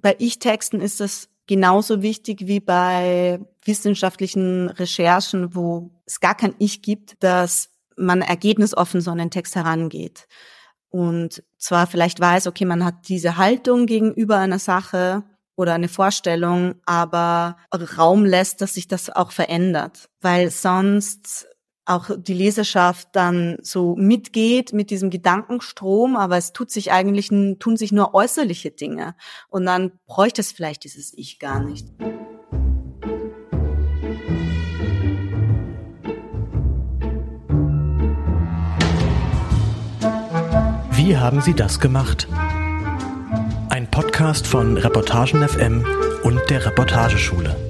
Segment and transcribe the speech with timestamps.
[0.00, 6.82] bei Ich-Texten ist es genauso wichtig wie bei wissenschaftlichen Recherchen, wo es gar kein Ich
[6.82, 10.26] gibt, dass man ergebnisoffen so an den Text herangeht.
[10.88, 15.24] Und zwar vielleicht weiß, okay, man hat diese Haltung gegenüber einer Sache
[15.56, 17.56] oder eine Vorstellung, aber
[17.98, 21.49] Raum lässt, dass sich das auch verändert, weil sonst
[21.90, 27.28] auch die Leserschaft dann so mitgeht mit diesem Gedankenstrom, aber es tut sich eigentlich,
[27.58, 29.14] tun sich nur äußerliche Dinge.
[29.48, 31.88] Und dann bräuchte es vielleicht dieses Ich gar nicht.
[40.92, 42.28] Wie haben Sie das gemacht?
[43.68, 45.84] Ein Podcast von Reportagen FM
[46.22, 47.69] und der Reportageschule.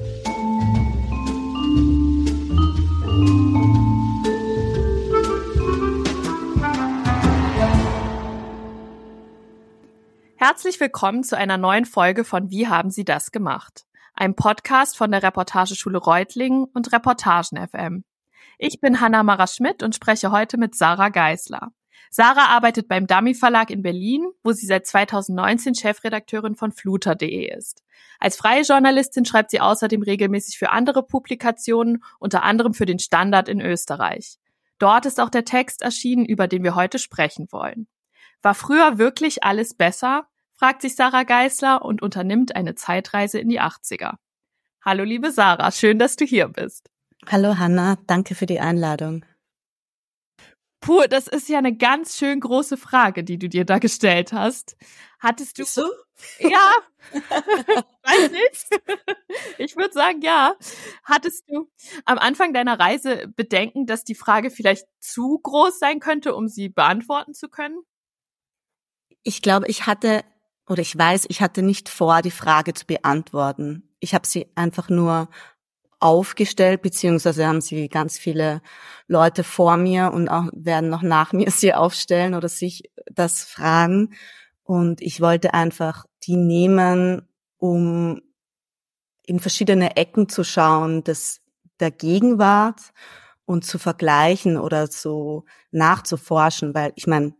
[10.42, 13.84] Herzlich willkommen zu einer neuen Folge von Wie haben Sie das gemacht?
[14.14, 18.04] Ein Podcast von der Reportageschule Reutlingen und Reportagen FM.
[18.56, 21.72] Ich bin Hanna Mara Schmidt und spreche heute mit Sarah Geisler.
[22.08, 27.82] Sarah arbeitet beim Dummy Verlag in Berlin, wo sie seit 2019 Chefredakteurin von fluter.de ist.
[28.18, 33.50] Als freie Journalistin schreibt sie außerdem regelmäßig für andere Publikationen, unter anderem für den Standard
[33.50, 34.38] in Österreich.
[34.78, 37.88] Dort ist auch der Text erschienen, über den wir heute sprechen wollen.
[38.42, 40.26] War früher wirklich alles besser?
[40.54, 44.14] fragt sich Sarah Geisler und unternimmt eine Zeitreise in die 80er.
[44.84, 46.90] Hallo liebe Sarah, schön, dass du hier bist.
[47.26, 49.24] Hallo Hanna, danke für die Einladung.
[50.80, 54.76] Puh, das ist ja eine ganz schön große Frage, die du dir da gestellt hast.
[55.18, 55.90] Hattest du so?
[56.38, 56.72] Ja.
[57.12, 58.82] Weiß nicht.
[59.58, 60.54] Ich würde sagen, ja.
[61.04, 61.70] Hattest du
[62.06, 66.70] am Anfang deiner Reise Bedenken, dass die Frage vielleicht zu groß sein könnte, um sie
[66.70, 67.82] beantworten zu können?
[69.22, 70.24] Ich glaube, ich hatte
[70.70, 73.90] oder ich weiß, ich hatte nicht vor, die Frage zu beantworten.
[73.98, 75.28] Ich habe sie einfach nur
[75.98, 78.62] aufgestellt, beziehungsweise haben sie ganz viele
[79.08, 84.14] Leute vor mir und auch werden noch nach mir sie aufstellen oder sich das fragen.
[84.62, 88.22] Und ich wollte einfach die nehmen, um
[89.26, 91.40] in verschiedene Ecken zu schauen, des,
[91.80, 92.80] der Gegenwart
[93.44, 97.34] und zu vergleichen oder so nachzuforschen, weil ich meine,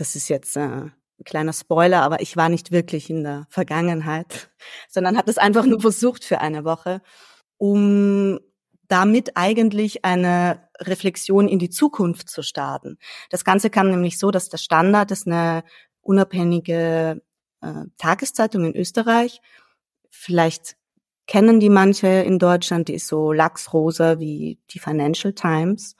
[0.00, 0.92] das ist jetzt äh, ein
[1.24, 4.50] kleiner Spoiler, aber ich war nicht wirklich in der Vergangenheit,
[4.88, 7.02] sondern habe das einfach nur versucht für eine Woche,
[7.56, 8.38] um
[8.86, 12.98] damit eigentlich eine Reflexion in die Zukunft zu starten.
[13.28, 15.62] Das Ganze kam nämlich so, dass der Standard ist eine
[16.00, 17.20] unabhängige
[17.60, 19.40] äh, Tageszeitung in Österreich.
[20.08, 20.76] Vielleicht
[21.26, 25.96] kennen die manche in Deutschland, die ist so lachsrosa wie die Financial Times.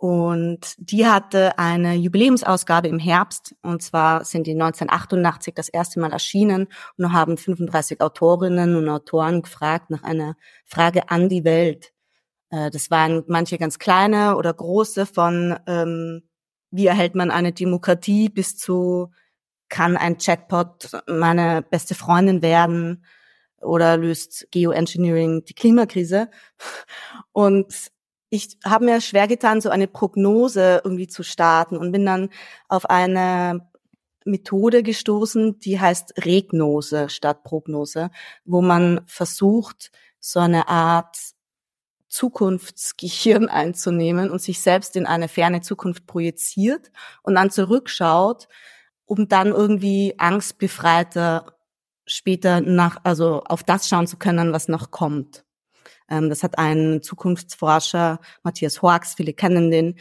[0.00, 3.56] Und die hatte eine Jubiläumsausgabe im Herbst.
[3.62, 9.42] Und zwar sind die 1988 das erste Mal erschienen und haben 35 Autorinnen und Autoren
[9.42, 11.92] gefragt nach einer Frage an die Welt.
[12.50, 16.22] Äh, das waren manche ganz kleine oder große von, ähm,
[16.70, 19.10] wie erhält man eine Demokratie bis zu,
[19.68, 23.04] kann ein Chatbot meine beste Freundin werden
[23.60, 26.30] oder löst Geoengineering die Klimakrise?
[27.32, 27.90] Und
[28.30, 32.28] ich habe mir schwer getan, so eine Prognose irgendwie zu starten und bin dann
[32.68, 33.68] auf eine
[34.24, 38.10] Methode gestoßen, die heißt Regnose statt Prognose,
[38.44, 39.90] wo man versucht,
[40.20, 41.16] so eine Art
[42.08, 46.90] Zukunftsgehirn einzunehmen und sich selbst in eine ferne Zukunft projiziert
[47.22, 48.48] und dann zurückschaut,
[49.06, 51.54] um dann irgendwie angstbefreiter
[52.04, 55.44] später nach, also auf das schauen zu können, was noch kommt.
[56.08, 59.98] Ähm, das hat ein Zukunftsforscher, Matthias Horks, viele kennen den,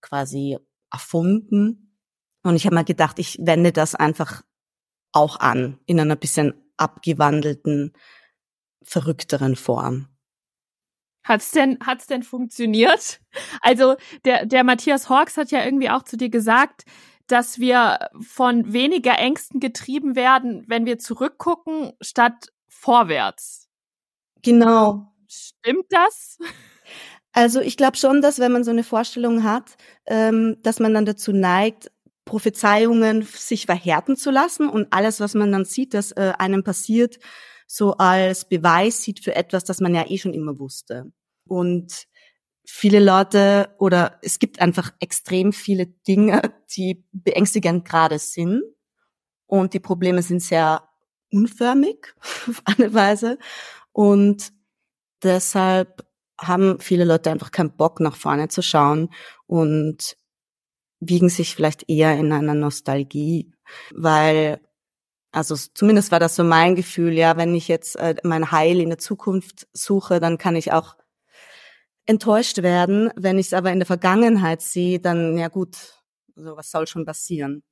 [0.00, 0.58] quasi
[0.92, 1.98] erfunden.
[2.42, 4.42] Und ich habe mir gedacht, ich wende das einfach
[5.12, 7.92] auch an, in einer bisschen abgewandelten,
[8.82, 10.08] verrückteren Form.
[11.24, 13.20] Hat's denn, hat's denn funktioniert?
[13.60, 16.84] Also, der, der Matthias Hawks hat ja irgendwie auch zu dir gesagt,
[17.26, 23.68] dass wir von weniger Ängsten getrieben werden, wenn wir zurückgucken, statt vorwärts.
[24.42, 26.38] Genau, Stimmt das?
[27.32, 31.04] Also ich glaube schon, dass wenn man so eine Vorstellung hat, ähm, dass man dann
[31.04, 31.90] dazu neigt,
[32.24, 37.18] Prophezeiungen sich verhärten zu lassen und alles, was man dann sieht, dass äh, einem passiert,
[37.66, 41.12] so als Beweis sieht für etwas, das man ja eh schon immer wusste.
[41.46, 42.06] Und
[42.64, 46.42] viele Leute oder es gibt einfach extrem viele Dinge,
[46.76, 48.62] die beängstigend gerade sind.
[49.46, 50.88] Und die Probleme sind sehr
[51.30, 52.14] unförmig
[52.48, 53.38] auf eine Weise.
[53.92, 54.52] Und
[55.26, 56.06] deshalb
[56.40, 59.10] haben viele Leute einfach keinen Bock, nach vorne zu schauen
[59.46, 60.16] und
[61.00, 63.52] wiegen sich vielleicht eher in einer Nostalgie,
[63.94, 64.60] weil
[65.32, 68.88] Also zumindest war das so mein Gefühl, ja, wenn ich jetzt äh, mein Heil in
[68.88, 70.96] der Zukunft suche, dann kann ich auch
[72.06, 73.10] enttäuscht werden.
[73.16, 75.76] Wenn ich es aber in der Vergangenheit sehe, dann, ja gut,
[76.36, 77.62] so was soll schon passieren.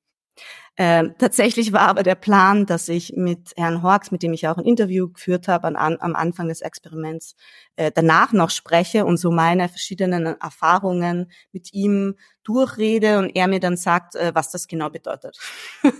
[0.76, 4.58] Ähm, tatsächlich war aber der Plan, dass ich mit Herrn Horks, mit dem ich auch
[4.58, 7.36] ein Interview geführt habe an, an, am Anfang des Experiments,
[7.76, 13.60] äh, danach noch spreche und so meine verschiedenen Erfahrungen mit ihm durchrede und er mir
[13.60, 15.38] dann sagt, äh, was das genau bedeutet.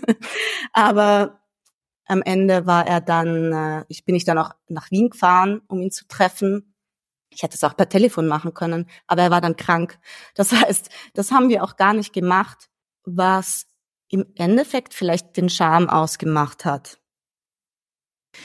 [0.73, 1.41] aber
[2.07, 5.81] am Ende war er dann, äh, ich bin ich dann auch nach Wien gefahren, um
[5.81, 6.75] ihn zu treffen.
[7.31, 9.99] Ich hätte es auch per Telefon machen können, aber er war dann krank.
[10.35, 12.71] Das heißt, das haben wir auch gar nicht gemacht,
[13.05, 13.67] was
[14.15, 17.01] im Endeffekt vielleicht den Charme ausgemacht hat.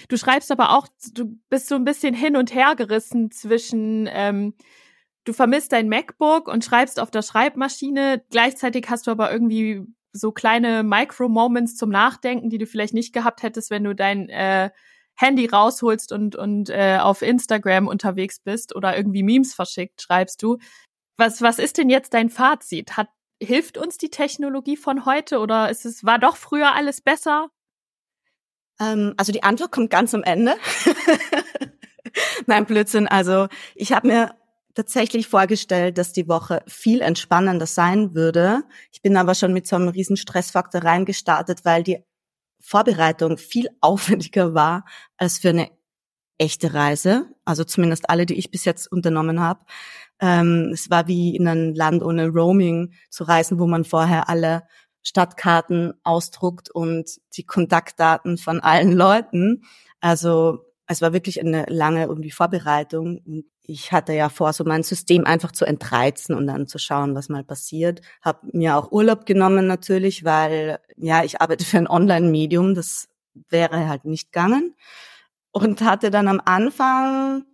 [0.07, 4.55] Du schreibst aber auch, du bist so ein bisschen hin und her gerissen zwischen, ähm,
[5.25, 8.23] du vermisst dein MacBook und schreibst auf der Schreibmaschine.
[8.31, 13.43] Gleichzeitig hast du aber irgendwie so kleine Micro-Moments zum Nachdenken, die du vielleicht nicht gehabt
[13.43, 14.71] hättest, wenn du dein äh,
[15.15, 20.57] Handy rausholst und, und äh, auf Instagram unterwegs bist oder irgendwie Memes verschickt, schreibst du.
[21.17, 22.97] Was, was ist denn jetzt dein Fazit?
[22.97, 23.09] Hat
[23.41, 27.49] hilft uns die Technologie von heute oder ist es, war doch früher alles besser?
[28.79, 30.55] Ähm, also die Antwort kommt ganz am Ende.
[32.45, 33.07] Nein, Blödsinn.
[33.07, 34.35] Also ich habe mir
[34.73, 38.63] tatsächlich vorgestellt, dass die Woche viel entspannender sein würde.
[38.91, 42.03] Ich bin aber schon mit so einem riesen Stressfaktor reingestartet, weil die
[42.59, 44.85] Vorbereitung viel aufwendiger war
[45.17, 45.69] als für eine
[46.37, 47.27] echte Reise.
[47.45, 49.65] Also zumindest alle, die ich bis jetzt unternommen habe.
[50.21, 54.63] Ähm, es war wie in ein Land ohne Roaming zu reisen, wo man vorher alle
[55.01, 59.63] Stadtkarten ausdruckt und die Kontaktdaten von allen Leuten.
[60.01, 63.45] Also es war wirklich eine lange irgendwie Vorbereitung.
[63.61, 67.29] Ich hatte ja vor, so mein System einfach zu entreizen und dann zu schauen, was
[67.29, 68.01] mal passiert.
[68.21, 73.07] Hab mir auch Urlaub genommen natürlich, weil ja ich arbeite für ein Online-Medium, das
[73.49, 74.75] wäre halt nicht gegangen.
[75.51, 77.45] Und hatte dann am Anfang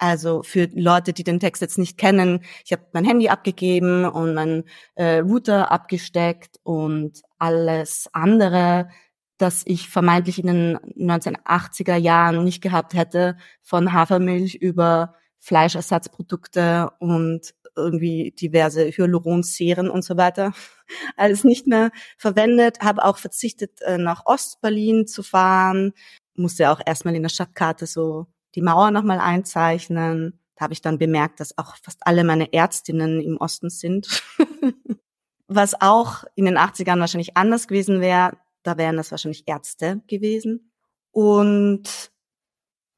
[0.00, 4.34] also für Leute, die den Text jetzt nicht kennen, ich habe mein Handy abgegeben und
[4.34, 4.64] mein
[4.94, 8.88] äh, Router abgesteckt und alles andere,
[9.36, 17.54] das ich vermeintlich in den 1980er Jahren nicht gehabt hätte, von Hafermilch über Fleischersatzprodukte und
[17.76, 20.52] irgendwie diverse Hyaluronserien und so weiter,
[21.16, 25.92] alles nicht mehr verwendet, habe auch verzichtet, äh, nach Ostberlin zu fahren,
[26.34, 30.38] musste auch erstmal in der Stadtkarte so die Mauer nochmal einzeichnen.
[30.56, 34.22] Da habe ich dann bemerkt, dass auch fast alle meine Ärztinnen im Osten sind.
[35.48, 40.70] Was auch in den 80ern wahrscheinlich anders gewesen wäre, da wären das wahrscheinlich Ärzte gewesen.
[41.10, 42.12] Und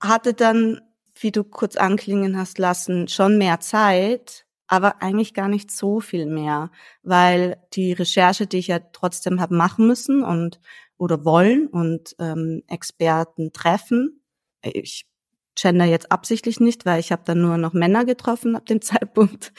[0.00, 0.80] hatte dann,
[1.14, 6.26] wie du kurz anklingen hast lassen, schon mehr Zeit, aber eigentlich gar nicht so viel
[6.26, 6.70] mehr,
[7.02, 10.60] weil die Recherche, die ich ja trotzdem habe machen müssen und
[10.96, 14.22] oder wollen und ähm, Experten treffen.
[14.62, 15.06] Ich
[15.54, 19.52] gender jetzt absichtlich nicht, weil ich habe dann nur noch Männer getroffen ab dem Zeitpunkt,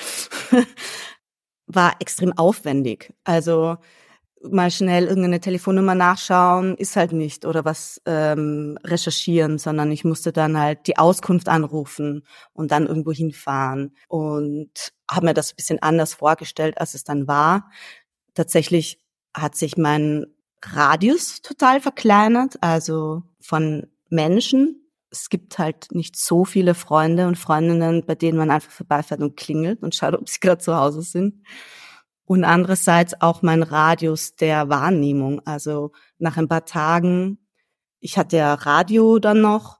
[1.68, 3.14] war extrem aufwendig.
[3.24, 3.78] Also
[4.50, 10.34] mal schnell irgendeine Telefonnummer nachschauen, ist halt nicht oder was ähm, recherchieren, sondern ich musste
[10.34, 15.82] dann halt die Auskunft anrufen und dann irgendwo hinfahren und habe mir das ein bisschen
[15.82, 17.70] anders vorgestellt, als es dann war.
[18.34, 19.00] Tatsächlich
[19.34, 20.26] hat sich mein
[20.62, 24.83] Radius total verkleinert, also von Menschen,
[25.14, 29.38] es gibt halt nicht so viele Freunde und Freundinnen, bei denen man einfach vorbeifährt und
[29.38, 31.46] klingelt und schaut, ob sie gerade zu Hause sind.
[32.26, 35.40] Und andererseits auch mein Radius der Wahrnehmung.
[35.46, 37.38] Also nach ein paar Tagen,
[38.00, 39.80] ich hatte ja Radio dann noch,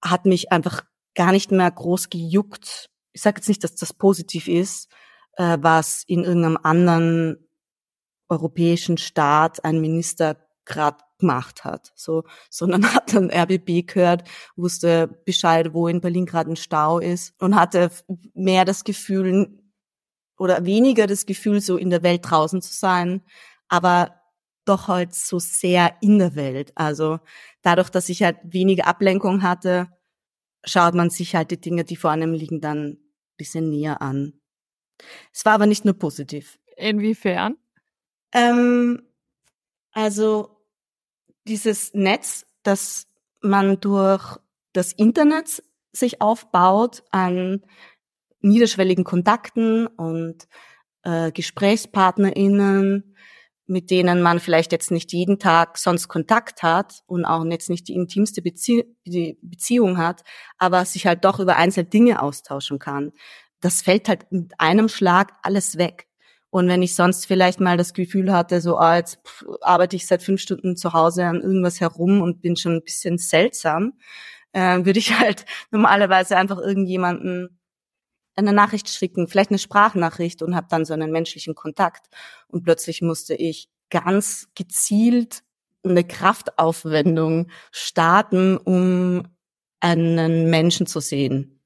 [0.00, 0.84] hat mich einfach
[1.16, 2.88] gar nicht mehr groß gejuckt.
[3.12, 4.92] Ich sage jetzt nicht, dass das positiv ist,
[5.38, 7.48] äh, was in irgendeinem anderen
[8.28, 15.72] europäischen Staat ein Minister gerade gemacht hat, so, sondern hat dann RBB gehört, wusste Bescheid,
[15.72, 17.90] wo in Berlin gerade ein Stau ist und hatte
[18.34, 19.58] mehr das Gefühl
[20.38, 23.22] oder weniger das Gefühl, so in der Welt draußen zu sein,
[23.68, 24.20] aber
[24.64, 26.72] doch halt so sehr in der Welt.
[26.74, 27.20] Also
[27.62, 29.88] dadurch, dass ich halt weniger Ablenkung hatte,
[30.64, 32.98] schaut man sich halt die Dinge, die vor einem liegen, dann ein
[33.36, 34.34] bisschen näher an.
[35.32, 36.58] Es war aber nicht nur positiv.
[36.76, 37.56] Inwiefern?
[38.32, 39.02] Ähm,
[39.92, 40.61] also
[41.46, 43.06] dieses Netz, das
[43.40, 44.38] man durch
[44.72, 47.62] das Internet sich aufbaut an
[48.40, 50.48] niederschwelligen Kontakten und
[51.02, 53.14] äh, GesprächspartnerInnen,
[53.66, 57.88] mit denen man vielleicht jetzt nicht jeden Tag sonst Kontakt hat und auch jetzt nicht
[57.88, 60.22] die intimste Bezie die Beziehung hat,
[60.58, 63.12] aber sich halt doch über einzelne Dinge austauschen kann.
[63.60, 66.08] Das fällt halt mit einem Schlag alles weg.
[66.52, 69.20] Und wenn ich sonst vielleicht mal das Gefühl hatte, so, ah, jetzt
[69.62, 73.16] arbeite ich seit fünf Stunden zu Hause an irgendwas herum und bin schon ein bisschen
[73.16, 73.94] seltsam,
[74.52, 77.58] äh, würde ich halt normalerweise einfach irgendjemanden
[78.36, 82.08] eine Nachricht schicken, vielleicht eine Sprachnachricht und habe dann so einen menschlichen Kontakt.
[82.48, 85.44] Und plötzlich musste ich ganz gezielt
[85.82, 89.22] eine Kraftaufwendung starten, um
[89.80, 91.61] einen Menschen zu sehen.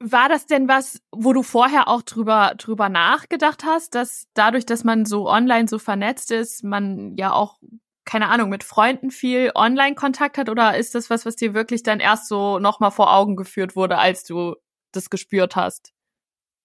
[0.00, 4.84] War das denn was, wo du vorher auch drüber, drüber nachgedacht hast, dass dadurch, dass
[4.84, 7.58] man so online so vernetzt ist, man ja auch,
[8.04, 10.48] keine Ahnung, mit Freunden viel Online-Kontakt hat?
[10.48, 13.98] Oder ist das was, was dir wirklich dann erst so nochmal vor Augen geführt wurde,
[13.98, 14.54] als du
[14.92, 15.92] das gespürt hast?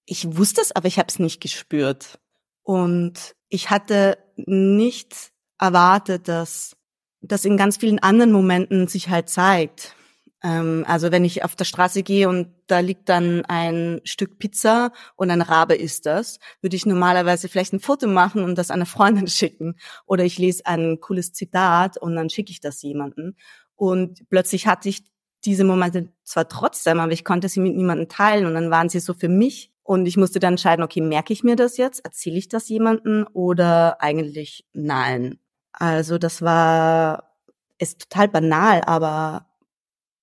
[0.06, 2.20] Ich wusste es, aber ich habe es nicht gespürt.
[2.62, 6.76] Und ich hatte nicht erwartet, dass
[7.20, 9.96] das in ganz vielen anderen Momenten sich halt zeigt.
[10.44, 14.92] Ähm, also wenn ich auf der Straße gehe und da liegt dann ein Stück Pizza
[15.16, 18.86] und ein Rabe ist das, würde ich normalerweise vielleicht ein Foto machen und das einer
[18.86, 19.76] Freundin schicken.
[20.06, 23.36] Oder ich lese ein cooles Zitat und dann schicke ich das jemanden.
[23.74, 25.04] Und plötzlich hatte ich
[25.46, 29.00] diese Momente zwar trotzdem, aber ich konnte sie mit niemandem teilen und dann waren sie
[29.00, 32.04] so für mich und ich musste dann entscheiden, okay, merke ich mir das jetzt?
[32.04, 35.38] Erzähle ich das jemanden oder eigentlich nein?
[35.72, 37.34] Also das war,
[37.78, 39.46] ist total banal, aber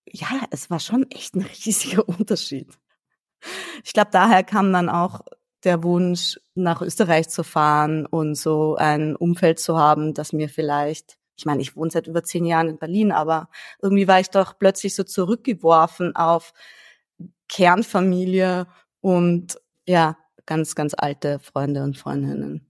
[0.06, 2.68] ja, es war schon echt ein riesiger Unterschied.
[3.84, 5.22] Ich glaube, daher kam dann auch
[5.64, 11.18] der Wunsch, nach Österreich zu fahren und so ein Umfeld zu haben, das mir vielleicht,
[11.38, 13.50] ich meine, ich wohne seit über zehn Jahren in Berlin, aber
[13.82, 16.54] irgendwie war ich doch plötzlich so zurückgeworfen auf
[17.48, 18.68] Kernfamilie
[19.02, 22.66] und ja, ganz, ganz alte Freunde und Freundinnen.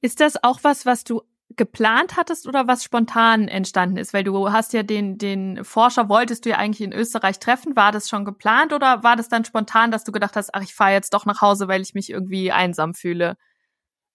[0.00, 1.22] Ist das auch was, was du
[1.56, 4.12] geplant hattest oder was spontan entstanden ist?
[4.12, 7.76] Weil du hast ja den, den Forscher, wolltest du ja eigentlich in Österreich treffen.
[7.76, 10.74] War das schon geplant oder war das dann spontan, dass du gedacht hast, ach, ich
[10.74, 13.36] fahre jetzt doch nach Hause, weil ich mich irgendwie einsam fühle?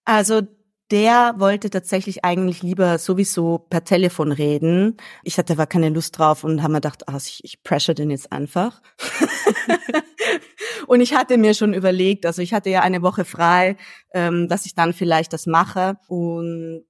[0.06, 0.42] Also
[0.92, 4.98] der wollte tatsächlich eigentlich lieber sowieso per Telefon reden.
[5.24, 8.10] Ich hatte aber keine Lust drauf und habe mir gedacht, ach, ich, ich pressure den
[8.10, 8.82] jetzt einfach.
[10.88, 13.78] und ich hatte mir schon überlegt, also ich hatte ja eine Woche frei,
[14.14, 16.86] ähm, dass ich dann vielleicht das mache und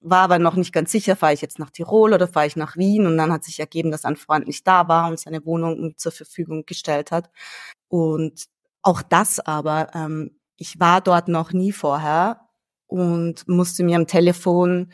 [0.00, 2.76] war aber noch nicht ganz sicher, fahre ich jetzt nach Tirol oder fahre ich nach
[2.76, 5.94] Wien und dann hat sich ergeben, dass ein Freund nicht da war und seine Wohnung
[5.96, 7.30] zur Verfügung gestellt hat.
[7.88, 8.46] Und
[8.82, 12.48] auch das aber, ähm, ich war dort noch nie vorher
[12.86, 14.92] und musste mir am Telefon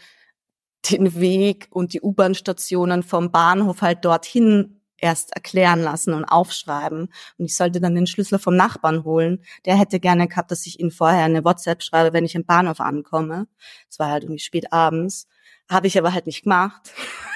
[0.90, 7.08] den Weg und die U-Bahn-Stationen vom Bahnhof halt dorthin erst erklären lassen und aufschreiben.
[7.38, 9.42] Und ich sollte dann den Schlüssel vom Nachbarn holen.
[9.64, 12.80] Der hätte gerne gehabt, dass ich ihm vorher eine WhatsApp schreibe, wenn ich im Bahnhof
[12.80, 13.46] ankomme.
[13.90, 15.28] Es war halt irgendwie spät abends.
[15.68, 16.92] Habe ich aber halt nicht gemacht.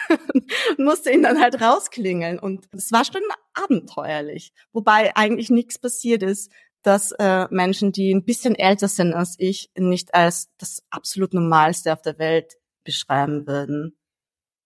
[0.79, 2.39] musste ihn dann halt rausklingeln.
[2.39, 3.23] Und es war schon
[3.55, 4.53] abenteuerlich.
[4.73, 6.51] Wobei eigentlich nichts passiert ist,
[6.83, 11.93] dass äh, Menschen, die ein bisschen älter sind als ich, nicht als das absolut Normalste
[11.93, 13.97] auf der Welt beschreiben würden.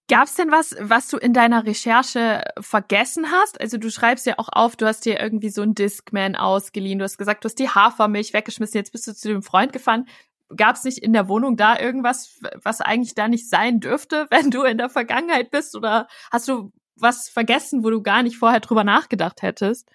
[0.08, 3.58] Gab's denn was, was du in deiner Recherche vergessen hast?
[3.61, 7.04] Also du schreibst ja auch auf, du hast dir irgendwie so ein Discman ausgeliehen, du
[7.04, 10.06] hast gesagt, du hast die Hafermilch weggeschmissen, jetzt bist du zu dem Freund gefahren.
[10.54, 14.62] Gab's nicht in der Wohnung da irgendwas, was eigentlich da nicht sein dürfte, wenn du
[14.64, 15.75] in der Vergangenheit bist?
[15.75, 19.88] Oder hast du was vergessen, wo du gar nicht vorher drüber nachgedacht hättest?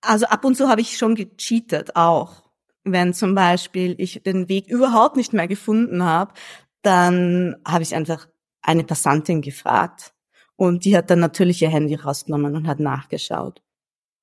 [0.00, 2.42] Also ab und zu habe ich schon gecheatet auch.
[2.84, 6.32] Wenn zum Beispiel ich den Weg überhaupt nicht mehr gefunden habe,
[6.82, 8.28] dann habe ich einfach
[8.64, 10.14] eine Passantin gefragt
[10.56, 13.62] und die hat dann natürlich ihr Handy rausgenommen und hat nachgeschaut.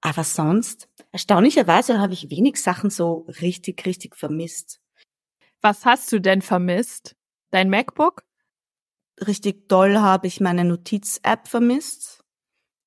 [0.01, 4.81] Aber sonst, erstaunlicherweise habe ich wenig Sachen so richtig, richtig vermisst.
[5.61, 7.15] Was hast du denn vermisst?
[7.51, 8.23] Dein MacBook?
[9.27, 12.23] Richtig doll habe ich meine Notiz-App vermisst.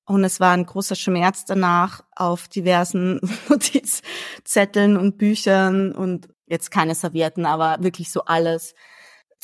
[0.05, 6.95] Und es war ein großer Schmerz danach auf diversen Notizzetteln und Büchern und jetzt keine
[6.95, 8.75] Servietten, aber wirklich so alles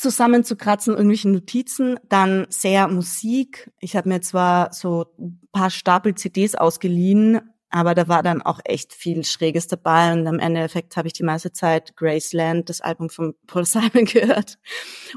[0.02, 3.70] zusammenzukratzen, irgendwelche Notizen, dann sehr Musik.
[3.78, 7.40] Ich habe mir zwar so ein paar Stapel CDs ausgeliehen,
[7.70, 11.22] aber da war dann auch echt viel Schräges dabei und am Endeffekt habe ich die
[11.22, 14.58] meiste Zeit Graceland, das Album von Paul Simon gehört.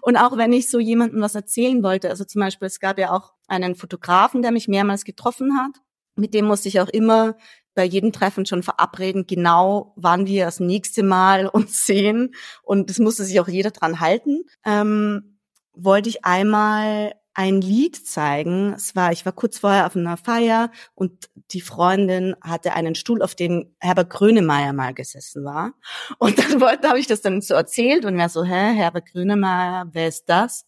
[0.02, 3.12] Und auch wenn ich so jemandem was erzählen wollte, also zum Beispiel, es gab ja
[3.12, 5.82] auch einen Fotografen, der mich mehrmals getroffen hat,
[6.16, 7.36] mit dem musste ich auch immer
[7.76, 12.34] bei jedem Treffen schon verabreden, genau wann wir das nächste Mal uns sehen.
[12.64, 14.44] Und es musste sich auch jeder dran halten.
[14.66, 15.38] Ähm,
[15.74, 18.74] wollte ich einmal ein Lied zeigen.
[18.74, 23.22] Es war, ich war kurz vorher auf einer Feier und die Freundin hatte einen Stuhl,
[23.22, 25.74] auf dem Herbert Grönemeyer mal gesessen war.
[26.18, 29.90] Und dann wollte, habe ich das dann so erzählt und wer so, hä, Herbert Grönemeyer,
[29.92, 30.66] wer ist das?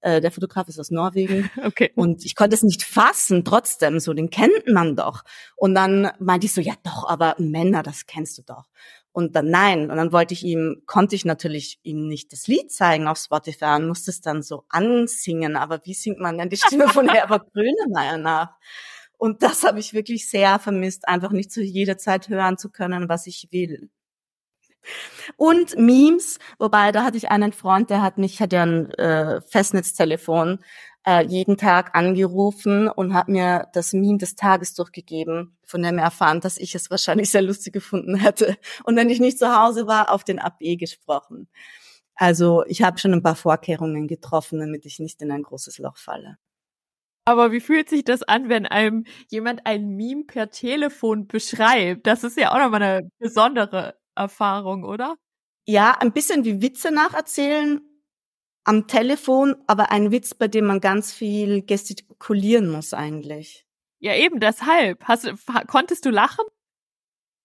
[0.00, 1.50] Äh, der Fotograf ist aus Norwegen.
[1.62, 1.92] Okay.
[1.94, 5.22] Und ich konnte es nicht fassen, trotzdem, so, den kennt man doch.
[5.56, 8.64] Und dann meinte ich so, ja doch, aber Männer, das kennst du doch.
[9.12, 9.90] Und dann nein.
[9.90, 13.76] Und dann wollte ich ihm, konnte ich natürlich ihm nicht das Lied zeigen auf Spotify
[13.76, 15.56] und musste es dann so ansingen.
[15.56, 18.56] Aber wie singt man denn die Stimme von Herbert Grönemeyer nach?
[19.18, 23.08] Und das habe ich wirklich sehr vermisst, einfach nicht zu jeder Zeit hören zu können,
[23.08, 23.90] was ich will.
[25.36, 29.40] Und Memes, wobei da hatte ich einen Freund, der hat mich, hat ja ein äh,
[29.42, 30.60] Festnetztelefon,
[31.06, 36.04] äh, jeden Tag angerufen und hat mir das Meme des Tages durchgegeben, von dem er
[36.04, 38.56] erfahren, dass ich es wahrscheinlich sehr lustig gefunden hätte.
[38.84, 41.48] Und wenn ich nicht zu Hause war, auf den AB gesprochen.
[42.14, 45.96] Also ich habe schon ein paar Vorkehrungen getroffen, damit ich nicht in ein großes Loch
[45.96, 46.36] falle.
[47.24, 52.06] Aber wie fühlt sich das an, wenn einem jemand ein Meme per Telefon beschreibt?
[52.06, 55.16] Das ist ja auch nochmal eine besondere Erfahrung, oder?
[55.66, 57.80] Ja, ein bisschen wie Witze nacherzählen
[58.64, 63.66] am Telefon, aber ein Witz, bei dem man ganz viel gestikulieren muss eigentlich.
[63.98, 65.04] Ja, eben deshalb.
[65.04, 65.34] Hast du,
[65.66, 66.44] konntest du lachen?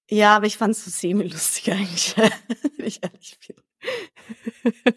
[0.09, 4.73] Ja, aber ich fand es so semi-lustig eigentlich, wenn ich ehrlich bin.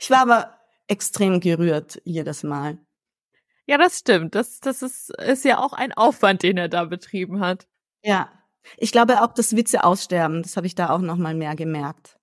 [0.00, 2.78] Ich war aber extrem gerührt jedes Mal.
[3.66, 4.34] Ja, das stimmt.
[4.34, 7.66] Das, das ist, ist ja auch ein Aufwand, den er da betrieben hat.
[8.04, 8.30] Ja.
[8.76, 10.42] Ich glaube auch, dass Witze aussterben.
[10.42, 12.16] Das habe ich da auch noch mal mehr gemerkt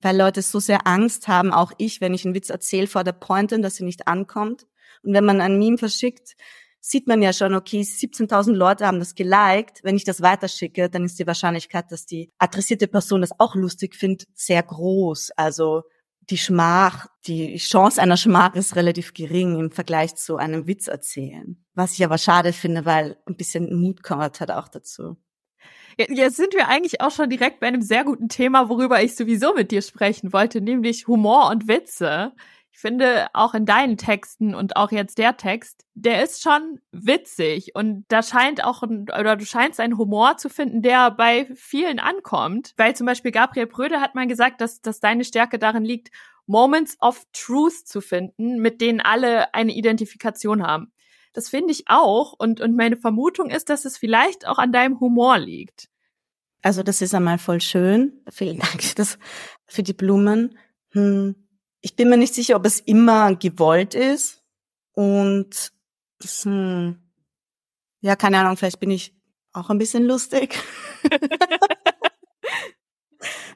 [0.00, 3.12] weil Leute so sehr Angst haben, auch ich, wenn ich einen Witz erzähle vor der
[3.12, 4.66] Pointe, dass sie nicht ankommt.
[5.02, 6.36] Und wenn man ein Meme verschickt,
[6.80, 9.80] sieht man ja schon, okay, 17.000 Leute haben das geliked.
[9.82, 13.94] Wenn ich das weiterschicke, dann ist die Wahrscheinlichkeit, dass die adressierte Person das auch lustig
[13.94, 15.32] findet, sehr groß.
[15.36, 15.82] Also
[16.30, 21.62] die Schmach, die Chance einer Schmach ist relativ gering im Vergleich zu einem Witz erzählen.
[21.74, 25.16] Was ich aber schade finde, weil ein bisschen Mut kommt halt auch dazu.
[26.08, 29.54] Jetzt sind wir eigentlich auch schon direkt bei einem sehr guten Thema, worüber ich sowieso
[29.54, 32.32] mit dir sprechen wollte, nämlich Humor und Witze.
[32.72, 37.74] Ich finde auch in deinen Texten und auch jetzt der Text, der ist schon witzig
[37.74, 41.98] und da scheint auch ein, oder du scheinst einen Humor zu finden, der bei vielen
[41.98, 42.72] ankommt.
[42.78, 46.10] Weil zum Beispiel Gabriel Bröde hat mal gesagt, dass, dass deine Stärke darin liegt,
[46.46, 50.90] Moments of Truth zu finden, mit denen alle eine Identifikation haben.
[51.32, 52.32] Das finde ich auch.
[52.32, 55.88] Und, und meine Vermutung ist, dass es vielleicht auch an deinem Humor liegt.
[56.62, 58.22] Also das ist einmal voll schön.
[58.30, 59.18] Vielen Dank für, das,
[59.66, 60.58] für die Blumen.
[60.92, 61.34] Hm.
[61.80, 64.42] Ich bin mir nicht sicher, ob es immer gewollt ist.
[64.92, 65.72] Und
[66.42, 66.98] hm,
[68.00, 69.14] ja, keine Ahnung, vielleicht bin ich
[69.52, 70.58] auch ein bisschen lustig.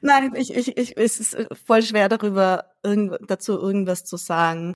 [0.01, 4.73] Nein, ich, ich, ich, es ist voll schwer darüber, irgend, dazu irgendwas zu sagen.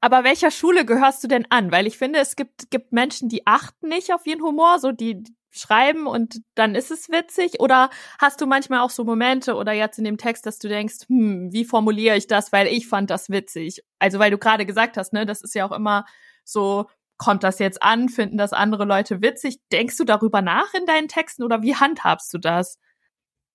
[0.00, 1.72] Aber welcher Schule gehörst du denn an?
[1.72, 5.22] Weil ich finde, es gibt, gibt Menschen, die achten nicht auf ihren Humor, so die
[5.50, 7.60] schreiben und dann ist es witzig.
[7.60, 11.08] Oder hast du manchmal auch so Momente oder jetzt in dem Text, dass du denkst,
[11.08, 13.82] hm, wie formuliere ich das, weil ich fand das witzig?
[13.98, 16.06] Also weil du gerade gesagt hast, ne, das ist ja auch immer
[16.44, 16.86] so,
[17.18, 19.60] kommt das jetzt an, finden das andere Leute witzig?
[19.70, 22.78] Denkst du darüber nach in deinen Texten oder wie handhabst du das?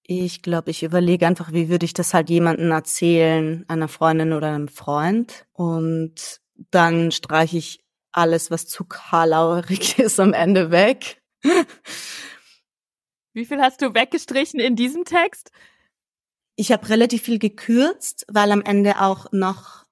[0.10, 4.48] Ich glaube, ich überlege einfach, wie würde ich das halt jemandem erzählen, einer Freundin oder
[4.48, 5.46] einem Freund.
[5.52, 6.40] Und
[6.72, 11.22] dann streiche ich alles, was zu karlauerig ist, am Ende weg.
[13.34, 15.52] Wie viel hast du weggestrichen in diesem Text?
[16.56, 19.86] Ich habe relativ viel gekürzt, weil am Ende auch noch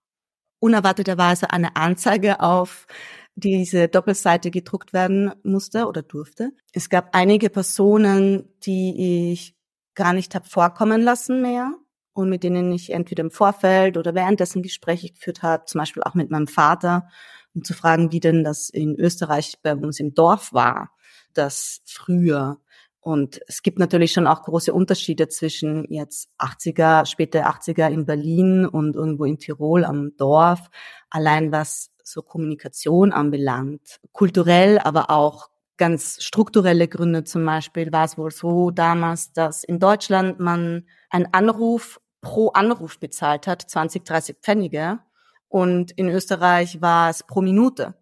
[0.59, 2.87] unerwarteterweise eine Anzeige auf
[3.35, 6.53] diese Doppelseite gedruckt werden musste oder durfte.
[6.71, 9.54] Es gab einige Personen, die ich
[9.95, 11.73] gar nicht habe vorkommen lassen mehr
[12.13, 16.13] und mit denen ich entweder im Vorfeld oder währenddessen Gespräche geführt habe, zum Beispiel auch
[16.13, 17.07] mit meinem Vater,
[17.53, 20.91] um zu fragen, wie denn das in Österreich bei uns im Dorf war,
[21.33, 22.59] das früher.
[23.01, 28.65] Und es gibt natürlich schon auch große Unterschiede zwischen jetzt 80er, späte 80er in Berlin
[28.65, 30.69] und irgendwo in Tirol am Dorf,
[31.09, 38.17] allein was so Kommunikation anbelangt, kulturell, aber auch ganz strukturelle Gründe zum Beispiel war es
[38.17, 44.37] wohl so damals, dass in Deutschland man einen Anruf pro Anruf bezahlt hat, 20, 30
[44.41, 44.99] Pfennige.
[45.47, 47.93] Und in Österreich war es pro Minute.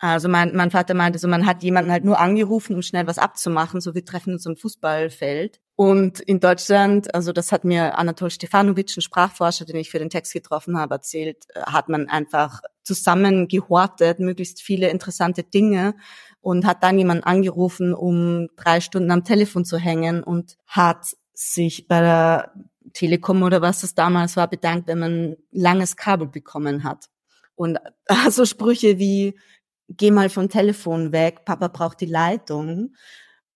[0.00, 3.18] Also mein, mein Vater meinte so, man hat jemanden halt nur angerufen, um schnell was
[3.18, 5.60] abzumachen, so wir treffen uns am Fußballfeld.
[5.74, 10.10] Und in Deutschland, also das hat mir Anatol Stefanovic, ein Sprachforscher, den ich für den
[10.10, 15.94] Text getroffen habe, erzählt, äh, hat man einfach zusammen gehortet, möglichst viele interessante Dinge
[16.40, 21.88] und hat dann jemanden angerufen, um drei Stunden am Telefon zu hängen und hat sich
[21.88, 22.52] bei der
[22.92, 27.06] Telekom oder was das damals war bedankt, wenn man langes Kabel bekommen hat.
[27.54, 27.78] Und
[28.30, 29.38] so Sprüche wie,
[29.88, 32.94] geh mal vom Telefon weg, Papa braucht die Leitung,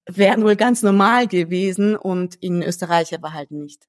[0.06, 3.88] wären wohl ganz normal gewesen und in Österreich aber halt nicht.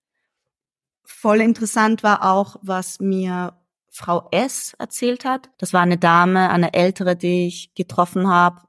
[1.03, 3.57] Voll interessant war auch, was mir
[3.89, 5.49] Frau S erzählt hat.
[5.57, 8.61] Das war eine Dame, eine ältere, die ich getroffen habe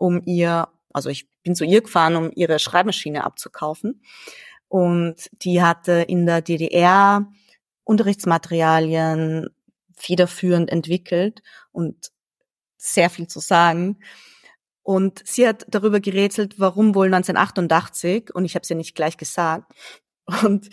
[0.00, 4.02] um ihr, also ich bin zu ihr gefahren, um ihre Schreibmaschine abzukaufen.
[4.68, 7.30] Und die hatte in der DDR
[7.84, 9.50] Unterrichtsmaterialien
[9.94, 12.10] federführend entwickelt und
[12.80, 13.98] sehr viel zu sagen.
[14.82, 19.16] Und sie hat darüber gerätselt, warum wohl 1988, und ich habe es ja nicht gleich
[19.16, 19.72] gesagt,
[20.42, 20.70] und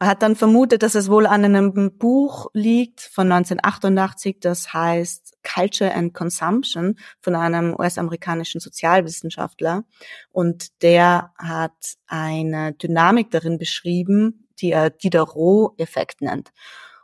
[0.00, 5.92] hat dann vermutet, dass es wohl an einem Buch liegt von 1988, das heißt Culture
[5.92, 9.84] and Consumption von einem US-amerikanischen Sozialwissenschaftler.
[10.30, 16.52] Und der hat eine Dynamik darin beschrieben, die er Diderot-Effekt nennt.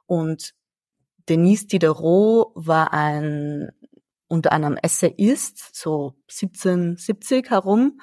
[0.06, 0.54] Und
[1.28, 3.70] Denise Diderot war ein
[4.28, 8.00] unter anderem Essayist, so 1770 herum,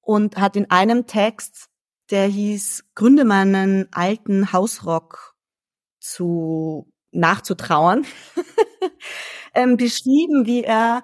[0.00, 1.68] und hat in einem Text
[2.10, 5.34] der hieß Gründe meinen alten Hausrock
[5.98, 8.04] zu nachzutrauern,
[9.54, 11.02] ähm, beschrieben, wie er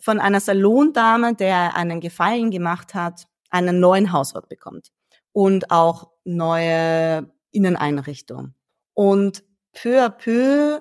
[0.00, 4.88] von einer Salondame, der einen Gefallen gemacht hat, einen neuen Hausrock bekommt
[5.32, 8.54] und auch neue Inneneinrichtung.
[8.94, 10.80] Und peu à peu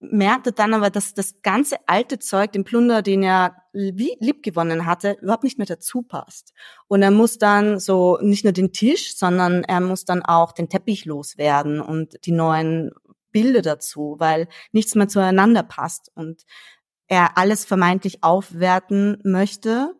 [0.00, 5.16] merkte dann aber, dass das ganze alte Zeug, den Plunder, den er lieb gewonnen hatte,
[5.20, 6.52] überhaupt nicht mehr dazu passt.
[6.86, 10.68] Und er muss dann so nicht nur den Tisch, sondern er muss dann auch den
[10.68, 12.92] Teppich loswerden und die neuen
[13.32, 16.44] Bilder dazu, weil nichts mehr zueinander passt und
[17.08, 19.94] er alles vermeintlich aufwerten möchte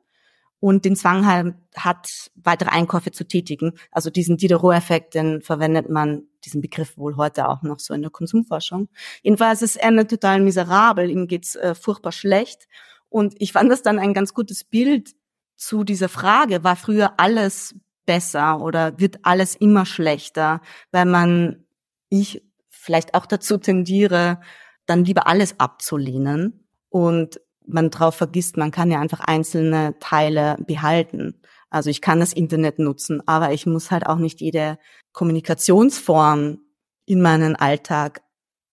[0.60, 3.74] und den Zwang hat, weitere Einkäufe zu tätigen.
[3.92, 8.10] Also diesen Diderot-Effekt, den verwendet man, diesen Begriff wohl heute auch noch so in der
[8.10, 8.88] Konsumforschung.
[9.22, 12.66] Jedenfalls ist er total miserabel, ihm geht's äh, furchtbar schlecht.
[13.08, 15.14] Und ich fand das dann ein ganz gutes Bild
[15.56, 20.60] zu dieser Frage, war früher alles besser oder wird alles immer schlechter,
[20.92, 21.64] weil man,
[22.08, 24.40] ich vielleicht auch dazu tendiere,
[24.86, 31.40] dann lieber alles abzulehnen und man drauf vergisst, man kann ja einfach einzelne Teile behalten.
[31.70, 34.78] Also ich kann das Internet nutzen, aber ich muss halt auch nicht jede
[35.12, 36.60] Kommunikationsform
[37.04, 38.22] in meinen Alltag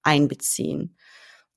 [0.04, 0.98] einbeziehen.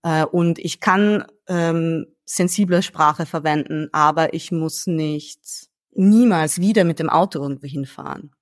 [0.03, 6.99] Äh, und ich kann ähm, sensible Sprache verwenden, aber ich muss nicht niemals wieder mit
[6.99, 8.33] dem Auto irgendwo hinfahren.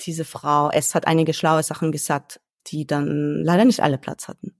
[0.00, 4.54] Diese Frau, es hat einige schlaue Sachen gesagt, die dann leider nicht alle Platz hatten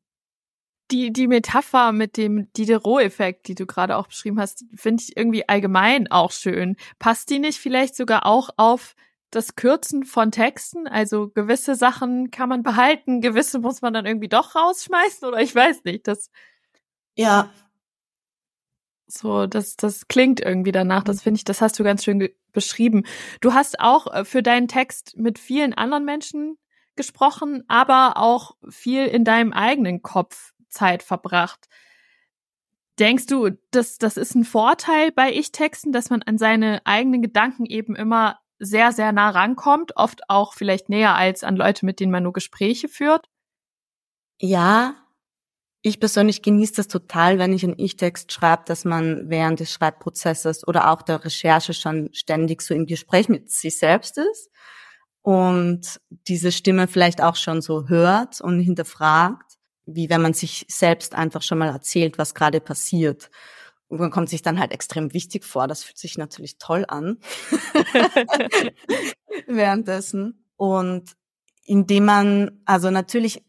[0.90, 5.49] die, die Metapher mit dem Diderot-Effekt, die du gerade auch beschrieben hast, finde ich irgendwie
[5.49, 6.77] allgemein auch schön.
[6.99, 8.94] Passt die nicht vielleicht sogar auch auf
[9.31, 10.87] das Kürzen von Texten?
[10.87, 15.55] Also gewisse Sachen kann man behalten, gewisse muss man dann irgendwie doch rausschmeißen oder ich
[15.55, 16.07] weiß nicht.
[16.07, 16.31] Das
[17.16, 17.51] ja.
[19.07, 21.05] So, das, das klingt irgendwie danach.
[21.05, 23.05] Das finde ich, das hast du ganz schön beschrieben.
[23.40, 26.59] Du hast auch äh, für deinen Text mit vielen anderen Menschen
[26.97, 31.69] gesprochen, aber auch viel in deinem eigenen Kopf Zeit verbracht.
[32.99, 37.65] Denkst du, dass das ist ein Vorteil bei Ich-Texten, dass man an seine eigenen Gedanken
[37.67, 42.13] eben immer sehr, sehr nah rankommt, oft auch vielleicht näher als an Leute, mit denen
[42.13, 43.29] man nur Gespräche führt?
[44.39, 44.95] Ja,
[45.83, 50.67] ich persönlich genieße das total, wenn ich einen Ich-Text schreibe, dass man während des Schreibprozesses
[50.67, 54.51] oder auch der Recherche schon ständig so im Gespräch mit sich selbst ist
[55.21, 61.14] und diese Stimme vielleicht auch schon so hört und hinterfragt wie wenn man sich selbst
[61.14, 63.31] einfach schon mal erzählt, was gerade passiert.
[63.88, 65.68] Und man kommt sich dann halt extrem wichtig vor.
[65.68, 67.18] Das fühlt sich natürlich toll an
[69.47, 70.44] währenddessen.
[70.57, 71.12] Und
[71.64, 73.44] indem man, also natürlich,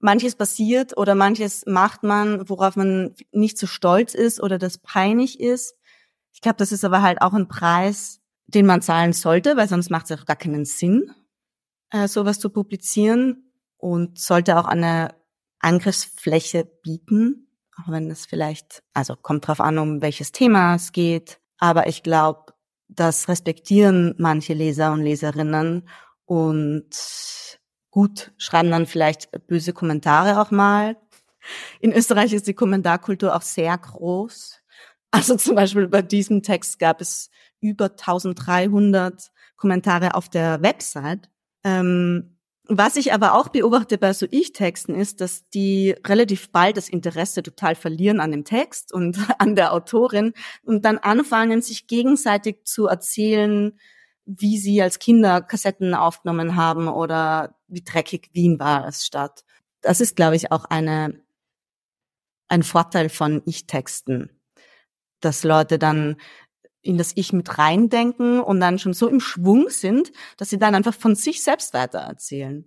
[0.00, 5.38] manches passiert oder manches macht man, worauf man nicht so stolz ist oder das peinlich
[5.38, 5.76] ist.
[6.32, 9.90] Ich glaube, das ist aber halt auch ein Preis, den man zahlen sollte, weil sonst
[9.90, 11.12] macht es auch gar keinen Sinn,
[11.90, 15.14] äh, sowas zu publizieren und sollte auch eine
[15.60, 21.38] Angriffsfläche bieten, auch wenn es vielleicht, also kommt drauf an, um welches Thema es geht.
[21.58, 22.54] Aber ich glaube,
[22.88, 25.88] das respektieren manche Leser und Leserinnen
[26.24, 26.90] und
[27.90, 30.96] gut schreiben dann vielleicht böse Kommentare auch mal.
[31.80, 34.60] In Österreich ist die Kommentarkultur auch sehr groß.
[35.10, 41.28] Also zum Beispiel bei diesem Text gab es über 1300 Kommentare auf der Website.
[41.64, 42.38] Ähm,
[42.72, 47.42] was ich aber auch beobachte bei so Ich-Texten ist, dass die relativ bald das Interesse
[47.42, 52.86] total verlieren an dem Text und an der Autorin und dann anfangen, sich gegenseitig zu
[52.86, 53.78] erzählen,
[54.24, 59.44] wie sie als Kinder Kassetten aufgenommen haben oder wie dreckig Wien war als Stadt.
[59.80, 61.20] Das ist, glaube ich, auch eine,
[62.48, 64.30] ein Vorteil von Ich-Texten,
[65.20, 66.16] dass Leute dann
[66.82, 70.74] in das Ich mit reindenken und dann schon so im Schwung sind, dass sie dann
[70.74, 72.66] einfach von sich selbst weitererzählen.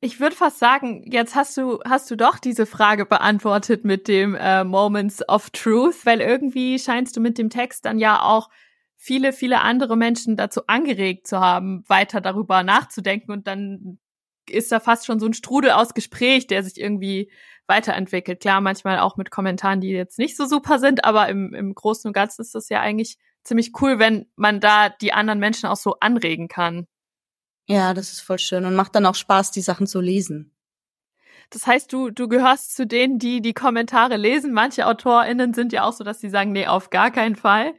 [0.00, 4.36] Ich würde fast sagen, jetzt hast du hast du doch diese Frage beantwortet mit dem
[4.36, 8.48] äh, Moments of Truth, weil irgendwie scheinst du mit dem Text dann ja auch
[8.96, 13.98] viele, viele andere Menschen dazu angeregt zu haben, weiter darüber nachzudenken und dann
[14.48, 17.30] ist da fast schon so ein Strudel aus Gespräch, der sich irgendwie
[17.68, 18.40] weiterentwickelt.
[18.40, 22.08] Klar, manchmal auch mit Kommentaren, die jetzt nicht so super sind, aber im, im Großen
[22.08, 25.76] und Ganzen ist das ja eigentlich ziemlich cool, wenn man da die anderen Menschen auch
[25.76, 26.86] so anregen kann.
[27.66, 30.54] Ja, das ist voll schön und macht dann auch Spaß, die Sachen zu lesen.
[31.50, 34.52] Das heißt, du, du gehörst zu denen, die die Kommentare lesen.
[34.52, 37.74] Manche AutorInnen sind ja auch so, dass sie sagen, nee, auf gar keinen Fall.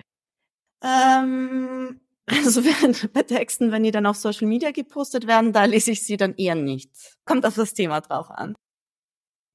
[0.83, 2.61] Ähm, also
[3.13, 6.35] bei Texten, wenn die dann auf Social Media gepostet werden, da lese ich sie dann
[6.35, 6.91] eher nicht.
[7.25, 8.55] Kommt auf das Thema drauf an.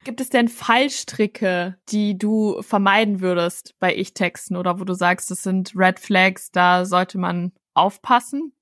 [0.05, 5.43] Gibt es denn Fallstricke, die du vermeiden würdest bei Ich-Texten oder wo du sagst, das
[5.43, 8.53] sind Red Flags, da sollte man aufpassen?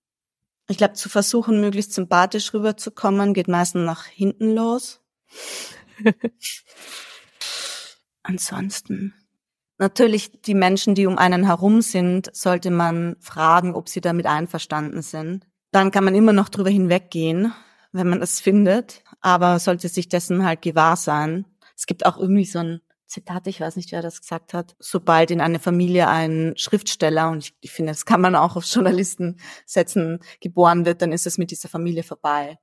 [0.68, 5.00] Ich glaube, zu versuchen, möglichst sympathisch rüberzukommen, geht meistens nach hinten los.
[8.22, 9.14] Ansonsten.
[9.78, 15.02] Natürlich, die Menschen, die um einen herum sind, sollte man fragen, ob sie damit einverstanden
[15.02, 15.44] sind.
[15.72, 17.52] Dann kann man immer noch drüber hinweggehen,
[17.90, 21.46] wenn man es findet, aber sollte sich dessen halt gewahr sein.
[21.76, 25.30] Es gibt auch irgendwie so ein Zitat, ich weiß nicht, wer das gesagt hat, sobald
[25.30, 29.38] in eine Familie ein Schriftsteller, und ich, ich finde, das kann man auch auf Journalisten
[29.66, 32.58] setzen, geboren wird, dann ist es mit dieser Familie vorbei.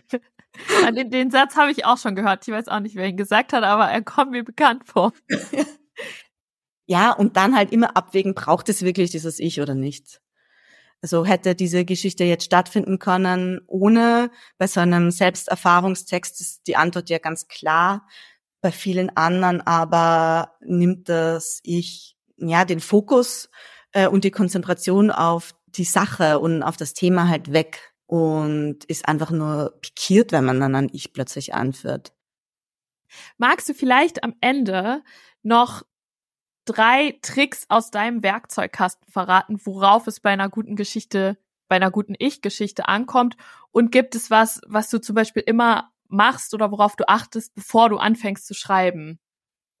[0.96, 2.46] den, den Satz habe ich auch schon gehört.
[2.46, 5.12] Ich weiß auch nicht, wer ihn gesagt hat, aber er kommt mir bekannt vor.
[6.86, 10.20] ja, und dann halt immer abwägen, braucht es wirklich dieses Ich oder nicht?
[11.02, 17.08] Also hätte diese Geschichte jetzt stattfinden können, ohne bei so einem Selbsterfahrungstext ist die Antwort
[17.08, 18.06] ja ganz klar.
[18.60, 23.48] Bei vielen anderen aber nimmt das Ich, ja, den Fokus
[23.92, 29.08] äh, und die Konzentration auf die Sache und auf das Thema halt weg und ist
[29.08, 32.12] einfach nur pikiert, wenn man dann ein Ich plötzlich anführt.
[33.38, 35.02] Magst du vielleicht am Ende
[35.42, 35.82] noch
[36.72, 41.36] drei Tricks aus deinem Werkzeugkasten verraten, worauf es bei einer guten Geschichte,
[41.68, 43.36] bei einer guten Ich-Geschichte ankommt?
[43.72, 47.88] Und gibt es was, was du zum Beispiel immer machst oder worauf du achtest, bevor
[47.88, 49.18] du anfängst zu schreiben?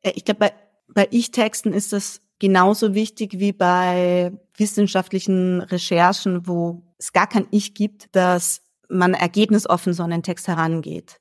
[0.02, 0.52] Ich glaube, bei,
[0.88, 7.74] bei Ich-Texten ist das genauso wichtig wie bei wissenschaftlichen Recherchen, wo es gar kein Ich
[7.74, 11.20] gibt, dass man ergebnisoffen so an den Text herangeht.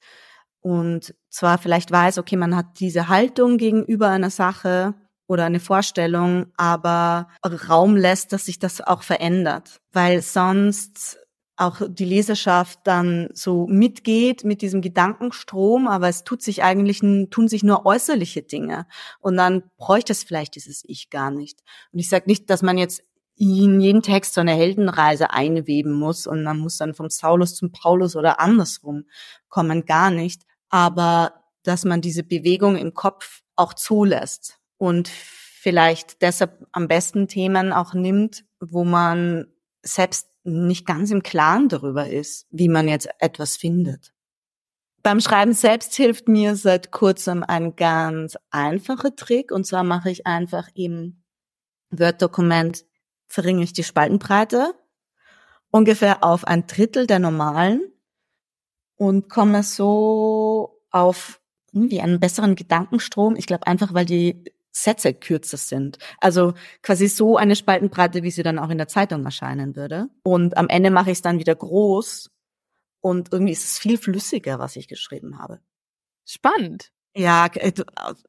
[0.62, 4.95] Und zwar vielleicht weiß, okay, man hat diese Haltung gegenüber einer Sache,
[5.29, 7.27] oder eine Vorstellung, aber
[7.69, 11.19] Raum lässt, dass sich das auch verändert, weil sonst
[11.55, 17.47] auch die Leserschaft dann so mitgeht mit diesem Gedankenstrom, aber es tut sich eigentlich, tun
[17.47, 18.87] sich nur äußerliche Dinge.
[19.19, 21.59] Und dann bräuchte es vielleicht dieses Ich gar nicht.
[21.91, 23.03] Und ich sage nicht, dass man jetzt
[23.35, 27.71] in jeden Text so eine Heldenreise einweben muss und man muss dann vom Saulus zum
[27.71, 29.05] Paulus oder andersrum
[29.47, 30.41] kommen, gar nicht.
[30.69, 37.71] Aber dass man diese Bewegung im Kopf auch zulässt und vielleicht deshalb am besten Themen
[37.71, 39.45] auch nimmt, wo man
[39.83, 44.13] selbst nicht ganz im Klaren darüber ist, wie man jetzt etwas findet.
[45.03, 50.25] Beim Schreiben selbst hilft mir seit kurzem ein ganz einfacher Trick und zwar mache ich
[50.25, 51.21] einfach im
[51.91, 52.85] Word-Dokument
[53.27, 54.73] verringere ich die Spaltenbreite
[55.71, 57.81] ungefähr auf ein Drittel der normalen
[58.95, 61.39] und komme so auf
[61.71, 63.35] irgendwie einen besseren Gedankenstrom.
[63.35, 64.43] Ich glaube einfach, weil die
[64.83, 65.97] Sätze kürzer sind.
[66.19, 70.07] Also quasi so eine Spaltenbreite, wie sie dann auch in der Zeitung erscheinen würde.
[70.23, 72.31] Und am Ende mache ich es dann wieder groß
[73.01, 75.59] und irgendwie ist es viel flüssiger, was ich geschrieben habe.
[76.25, 76.91] Spannend.
[77.15, 77.83] Ja, ein äh,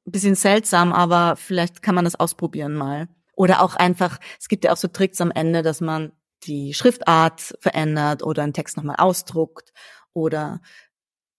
[0.04, 3.08] bisschen seltsam, aber vielleicht kann man das ausprobieren mal.
[3.36, 6.12] Oder auch einfach, es gibt ja auch so Tricks am Ende, dass man
[6.44, 9.72] die Schriftart verändert oder einen Text nochmal ausdruckt
[10.12, 10.60] oder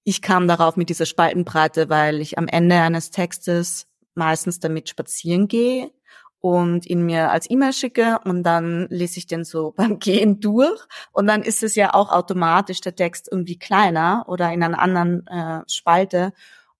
[0.04, 5.48] ich kam darauf mit dieser Spaltenbreite, weil ich am Ende eines Textes meistens damit spazieren
[5.48, 5.92] gehe
[6.40, 10.82] und ihn mir als E-Mail schicke und dann lese ich den so beim Gehen durch
[11.12, 15.26] und dann ist es ja auch automatisch der Text irgendwie kleiner oder in einer anderen
[15.28, 16.34] äh, Spalte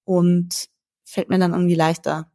[0.04, 0.68] und
[1.06, 2.32] fällt mir dann irgendwie leichter.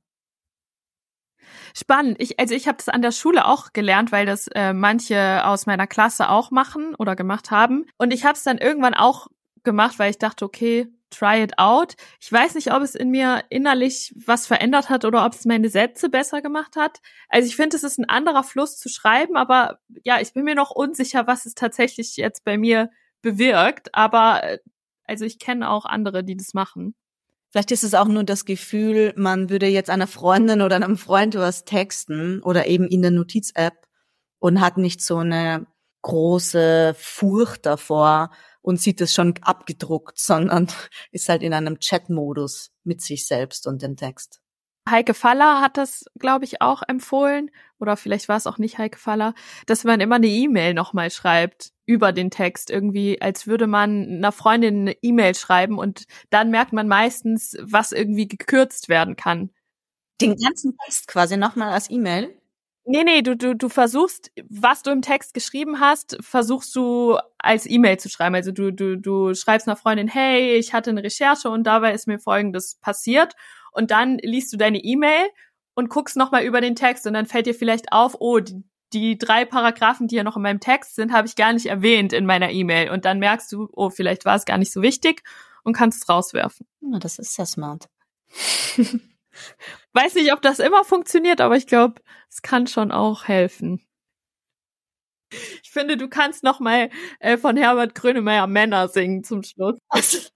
[1.75, 2.17] Spannend.
[2.21, 5.67] Ich, also ich habe das an der Schule auch gelernt, weil das äh, manche aus
[5.67, 7.85] meiner Klasse auch machen oder gemacht haben.
[7.99, 9.27] Und ich habe es dann irgendwann auch
[9.67, 11.95] gemacht, weil ich dachte, okay, try it out.
[12.21, 15.69] Ich weiß nicht, ob es in mir innerlich was verändert hat oder ob es meine
[15.69, 17.01] Sätze besser gemacht hat.
[17.29, 20.55] Also ich finde, es ist ein anderer Fluss zu schreiben, aber ja, ich bin mir
[20.55, 23.95] noch unsicher, was es tatsächlich jetzt bei mir bewirkt.
[23.95, 24.59] Aber äh,
[25.05, 26.95] also ich kenne auch andere, die das machen.
[27.51, 31.35] Vielleicht ist es auch nur das Gefühl, man würde jetzt einer Freundin oder einem Freund
[31.37, 33.87] was texten oder eben in der Notiz-App
[34.39, 35.67] und hat nicht so eine
[36.03, 38.31] große Furcht davor,
[38.67, 40.67] und sieht es schon abgedruckt, sondern
[41.13, 44.41] ist halt in einem Chat-Modus mit sich selbst und dem Text.
[44.89, 48.99] Heike Faller hat das, glaube ich, auch empfohlen, oder vielleicht war es auch nicht Heike
[48.99, 49.35] Faller,
[49.67, 54.33] dass man immer eine E-Mail nochmal schreibt über den Text, irgendwie, als würde man einer
[54.33, 59.51] Freundin eine E-Mail schreiben und dann merkt man meistens, was irgendwie gekürzt werden kann.
[60.21, 62.37] Den ganzen Text quasi nochmal als E-Mail?
[62.89, 67.69] Nee, nee, du, du, du versuchst, was du im Text geschrieben hast, versuchst du als
[67.69, 68.37] E-Mail zu schreiben.
[68.37, 72.07] Also du, du, du schreibst einer Freundin, hey, ich hatte eine Recherche und dabei ist
[72.07, 73.35] mir folgendes passiert.
[73.73, 75.27] Und dann liest du deine E-Mail
[75.75, 79.19] und guckst nochmal über den Text und dann fällt dir vielleicht auf, oh, die, die
[79.19, 82.25] drei Paragraphen, die ja noch in meinem Text sind, habe ich gar nicht erwähnt in
[82.25, 82.91] meiner E-Mail.
[82.91, 85.25] Und dann merkst du, oh, vielleicht war es gar nicht so wichtig
[85.65, 86.69] und kannst es rauswerfen.
[86.83, 87.89] Ja, das ist sehr smart.
[89.97, 93.83] Weiß nicht, ob das immer funktioniert, aber ich glaube, es kann schon auch helfen.
[95.63, 99.79] Ich finde, du kannst noch mal äh, von Herbert Grönemeyer Männer singen zum Schluss.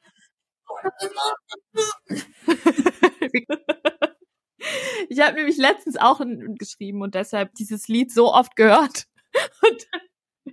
[5.10, 6.22] ich habe nämlich letztens auch
[6.58, 9.08] geschrieben und deshalb dieses Lied so oft gehört.
[9.62, 9.86] Und,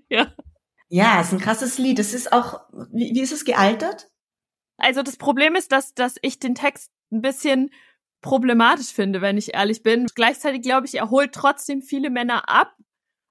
[0.10, 0.34] ja.
[0.90, 1.98] Ja, ist ein krasses Lied.
[2.00, 2.60] Es ist auch,
[2.92, 4.10] wie, wie ist es gealtert?
[4.76, 7.72] Also das Problem ist, dass, dass ich den Text ein bisschen
[8.28, 10.08] problematisch finde, wenn ich ehrlich bin.
[10.14, 12.76] Gleichzeitig glaube ich, er holt trotzdem viele Männer ab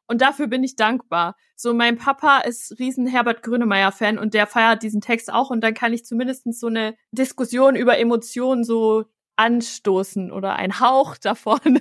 [0.09, 1.37] und dafür bin ich dankbar.
[1.54, 5.74] So, mein Papa ist riesen Herbert Grönemeyer-Fan und der feiert diesen Text auch und dann
[5.74, 9.04] kann ich zumindest so eine Diskussion über Emotionen so
[9.37, 11.80] anstoßen oder ein Hauch davon.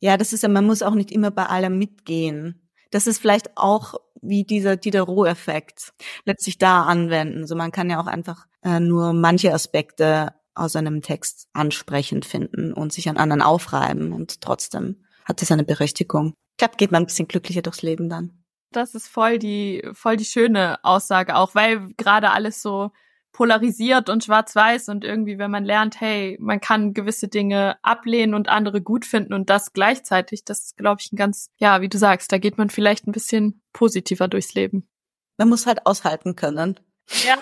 [0.00, 2.68] Ja, das ist ja, man muss auch nicht immer bei allem mitgehen.
[2.90, 5.92] Das ist vielleicht auch wie dieser Diderot-Effekt
[6.24, 7.46] letztlich da anwenden.
[7.46, 12.72] So, man kann ja auch einfach äh, nur manche Aspekte aus einem Text ansprechend finden
[12.72, 16.34] und sich an anderen aufreiben und trotzdem hat es eine Berechtigung.
[16.52, 18.44] Ich glaube, geht man ein bisschen glücklicher durchs Leben dann.
[18.72, 22.90] Das ist voll die, voll die schöne Aussage auch, weil gerade alles so
[23.32, 28.48] polarisiert und schwarz-weiß und irgendwie, wenn man lernt, hey, man kann gewisse Dinge ablehnen und
[28.48, 31.98] andere gut finden und das gleichzeitig, das ist, glaube ich, ein ganz, ja, wie du
[31.98, 34.88] sagst, da geht man vielleicht ein bisschen positiver durchs Leben.
[35.36, 36.80] Man muss halt aushalten können.
[37.24, 37.38] Ja,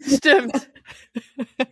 [0.06, 0.70] stimmt.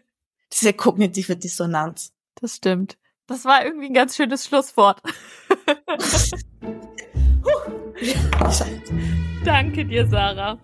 [0.61, 2.13] Diese kognitive Dissonanz.
[2.41, 2.99] Das stimmt.
[3.27, 5.01] Das war irgendwie ein ganz schönes Schlusswort.
[9.45, 10.59] Danke dir, Sarah.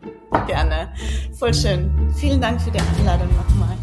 [0.46, 0.92] Gerne.
[1.38, 2.12] Voll schön.
[2.18, 3.76] Vielen Dank für die Einladung nochmal.